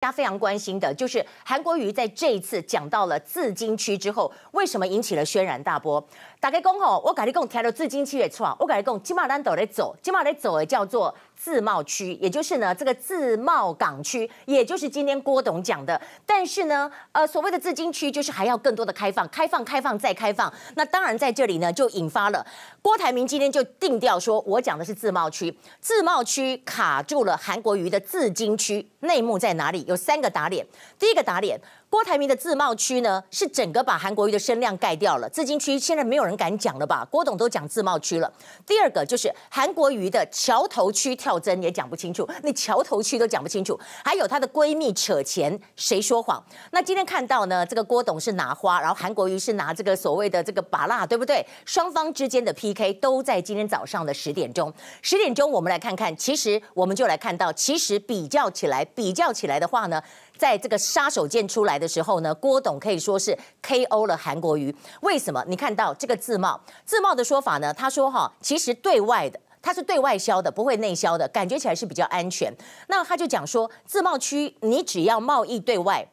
[0.00, 6.02] 大家非常关心的就是韩国瑜在这一次讲到了自金区之后，为什么引起了轩然大波？
[6.40, 16.00] 大家讲吼，我跟你讲，提到自金区也错，我跟你讲，金马兰都在走，金马在走的叫做自贸区，也就是呢这个自贸港区，也就是今天郭董讲的。
[16.24, 20.50] 但是呢，呃，所谓的自金区就是还要更多的开放，开放，开放再开放。
[20.76, 22.46] 那当然在这里呢，就引发了
[22.80, 29.84] 郭台铭今天就定调说，我讲的是自贸区，自贸区卡住了韩国瑜的自金区，内幕在哪里？
[29.90, 30.64] 有三个打脸，
[30.98, 31.60] 第一个打脸。
[31.90, 35.28] 郭台铭的自贸区呢，是整个把韩国瑜的声量盖掉了。
[35.28, 37.04] 自金区现在没有人敢讲了吧？
[37.10, 38.32] 郭董都讲自贸区了。
[38.64, 43.76] 第二个就是韩国瑜的桥头区跳针也讲不清楚，那桥头区都讲不清楚。
[44.04, 46.40] 还有她的闺蜜扯钱，谁说谎？
[46.70, 51.44] 那今天看到呢，这个郭董是拿花，然后韩国瑜是拿这个所谓的这个芭乐，对不对？
[51.66, 54.72] 双方之间的 PK 都在今天早上的十点钟。
[55.02, 60.00] 十点钟我们来看看，其实我们就来看到，其实比较起来，比较起来的话呢。
[60.40, 64.74] 在这个杀手锏出来的时候呢，郭董可以说是 KO 了韩国瑜。
[65.02, 65.44] 为什么？
[65.46, 67.74] 你看到这个自贸，自贸的说法呢？
[67.74, 72.50] 他说哈，其实对外的，它是对外销的，不会内销的，感觉起来是比较安全。
[72.88, 76.08] 那他就讲说，自贸区你只要贸易对外。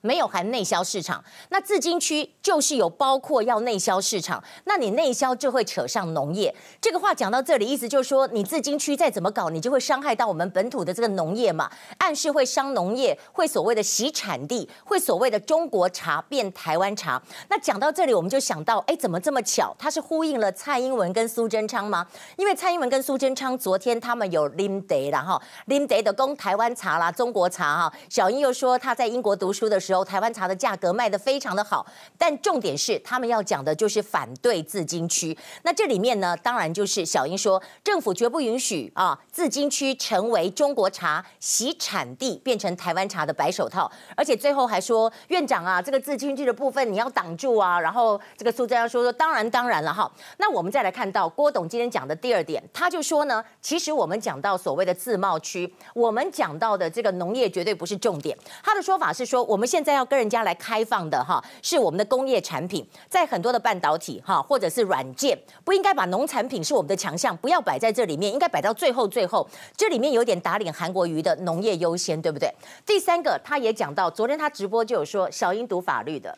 [0.00, 6.54] 没有含内销市场，那自金区就是有包括要内销市场，那你内销就会扯上农业。
[6.80, 17.20] 这个话讲到这里，意思就是说，你自金区再怎么搞，你就会伤害到我们本土的这个农业嘛，暗示会伤农业，会所谓的洗产地，会所谓的中国茶变台湾茶。
[17.48, 19.74] 那讲到这里，我们就想到，哎，怎么这么巧？
[19.78, 22.06] 他是呼应了蔡英文跟苏贞昌吗？
[22.36, 27.92] 因为蔡英文跟苏贞昌昨天他们有啉茶啦哈，啉茶的供台湾茶啦，中国茶哈。
[28.08, 29.87] 小英又说他在英国读书的时候。
[30.04, 31.86] 台湾茶的价格卖得非常的好，
[32.16, 35.36] 但重点是他们要讲的就是反对自金区。
[35.62, 43.90] 那这里面呢，当然就是小英说，政府绝不允许啊，自金区成为中国茶洗产地，变成台湾茶的白手套。
[44.16, 47.80] 而且最后还说，院长啊，这个自金区的部分你要挡住啊。
[47.80, 50.10] 然后这个苏贞昌说说，当然当然了哈。
[50.38, 58.36] 那我们再来看到郭董今天讲的第二点，他就说呢，其实我们讲到所谓的自贸区，我们讲到的这个农业绝对不是重点。
[58.62, 59.98] 他的说法是说，我们现现在。
[59.98, 69.44] 要跟人家来开放的哈，是我们的工业产品，在很多的半导体哈，或者是软件，不应该把农产品是我们的强项，不要摆在这里面，应该摆到最后最后。
[69.76, 72.48] 这里面有点打脸韩国瑜的农业优先，对不对？
[72.86, 76.36] 第三个，他也讲到，昨天他直播就有说，小英读法律的。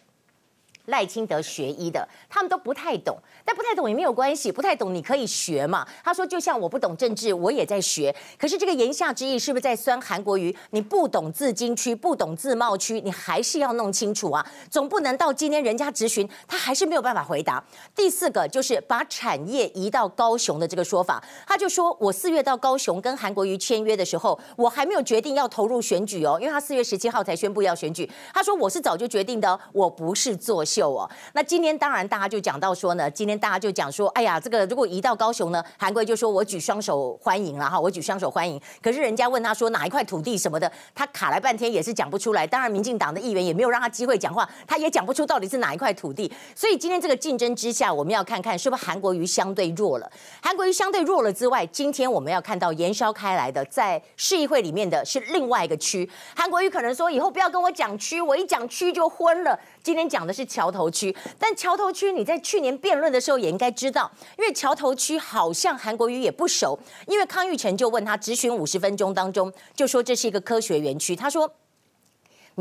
[0.87, 5.87] 赖清德学医的，他们都不太懂，但不太懂也没有关系，不太懂你可以学嘛。
[6.03, 8.15] 他说，就像我不懂政治，我也在学。
[8.39, 10.55] 可是这个言下之意是不是在酸韩国瑜？
[10.71, 17.63] 你不懂自金区，不懂自贸区，你还是要弄清楚啊，总不能到今天人家质询，他还是没有办法回答。
[17.95, 28.11] 第四个就是把产业移到高雄的这个说法，他就说我四月到高雄跟韩国瑜签约的时候，我还没有决定要投入选举哦，因为他四月十七号才宣布要选举。
[28.33, 30.95] 他说我是早就决定的，我不是做秀。
[30.95, 38.61] 哦，那今天当然大家就讲到说呢，今天大家就讲说，哎呀，这个如果移到高雄呢，韩国就说我举双手欢迎了哈，我举双手欢迎。
[38.83, 42.47] 可是人家问他说哪一块土地什么的，他卡来半天也是讲不出来。
[42.47, 46.31] 当然，民进党的议员也没有让他机会讲话，他也讲不出到底是哪一块土地。
[46.55, 50.11] 所以今天这个竞争之下，我们要看看是不是韩国瑜相对弱了。
[50.43, 56.09] 韩国瑜相对弱了之外，今天我们要看到延烧开来的在市议会里面的是另外一个区。
[56.37, 59.59] 韩国瑜可能说以后不要跟我讲区，我一讲区就昏了。
[59.83, 71.51] 今天讲的是桥头区，但桥头区你在去年辩论的时候也应该知道，因为桥头区好像韩国瑜也不熟，因为康裕成就问他质询五十分钟当中就说这是一个科学园区，他说。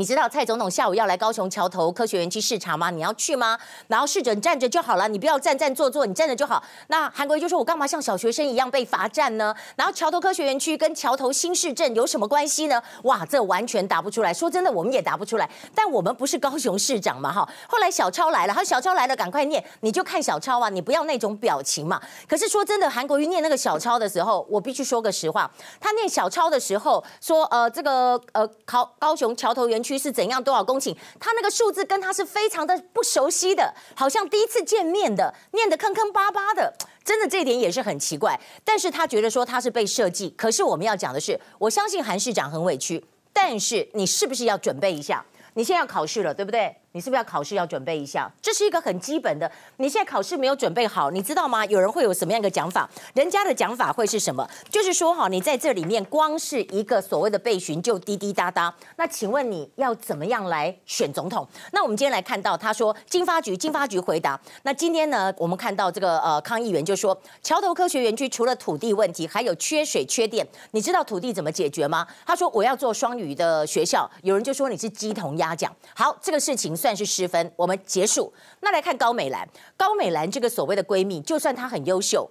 [0.00, 2.88] 你知道蔡总统下午要来高雄桥头科学园区视察吗？
[2.88, 3.58] 你要去吗？
[3.86, 6.64] 然后试着站着就好了，你不要站站坐坐，你站着就好。
[6.86, 12.82] 那韩国瑜就说：“我干嘛像小学生一样被罚站呢？”然后桥头科学园区跟桥头新市镇有什么关系呢？
[13.02, 14.32] 哇，这完全答不出来。
[14.32, 15.46] 说真的，我们也答不出来。
[15.74, 17.46] 但我们不是高雄市长嘛，哈。
[17.68, 22.00] 后来小超来了，他说小超来了，赶快念，你就看小超啊，你不要那种表情嘛。
[22.26, 30.42] 可是说真的，韩国瑜念那个小超的时候，我必须说个实话，他念小超的时候说：“呃，这个呃，高高雄桥头园。”区是怎样？
[30.42, 30.96] 多少公顷？
[31.18, 36.74] 他那个数字跟他是非常的不熟悉的，好像第一次见面的，念的坑坑巴巴的，
[37.04, 38.38] 真的这一点也是很奇怪。
[38.64, 45.24] 但是他觉得说他是被设计，可是我们要讲的是，我相信韩市长很委屈，但是你是不是要准备一下？
[45.54, 46.74] 你现在要考试了，对不对？
[46.92, 48.28] 你是不是要考试要准备一下？
[48.42, 49.50] 这是一个很基本的。
[49.76, 51.64] 你现在考试没有准备好，你知道吗？
[51.66, 52.90] 有人会有什么样的讲法？
[53.14, 54.44] 人家的讲法会是什么？
[54.68, 58.74] 就是说哈，你在这里面光是一个所谓的备询就滴滴答答。
[58.96, 61.46] 那请问你要怎么样来选总统？
[61.72, 64.40] 那我们今天来看到他说，经发局经发局回答。
[64.64, 70.44] 那今天呢，我们看到这个呃，康议员就说，桥头科学园区除了土地问题，还有缺水缺电。
[70.72, 72.04] 你知道土地怎么解决吗？
[72.26, 74.10] 他说我要做双语的学校。
[74.22, 75.72] 有人就说你是鸡同鸭讲。
[75.94, 76.76] 好，这个事情。
[76.80, 78.32] 算是失分，我们结束。
[78.60, 82.28] 那来看高美兰，高美兰这个所谓的闺蜜，就算她很优秀。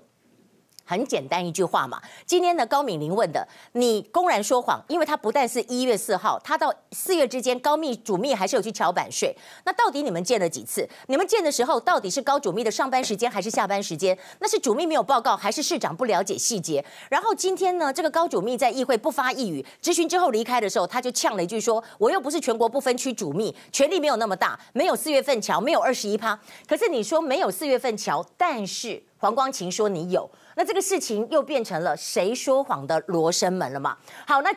[0.90, 9.38] 很简单一句话嘛，今天呢，高敏玲问的，你公然说谎，因为他不但是一月四号，他到四月之间，高密主秘还是有去桥版税。
[9.66, 10.90] 那到底你们见了几次？
[11.06, 14.18] 你们见的时候，到底是高主秘的上班时间还是下班时间？
[14.40, 16.84] 那是主秘没有报告，还是市长不了解细节？
[17.08, 26.40] 然后今天呢，这个高主秘在议会不发一语，质询之后离开的时候，他就呛了一句说：“我又不是全国不分区主秘，权力没有那么大，没有四月份桥，没有二十一趴。
[26.68, 33.98] 可是你说没有四月份桥，但是。”黄光芹说：“你有，那这个事情又变成了谁说谎的罗生门了嘛？
[34.26, 34.48] 好，那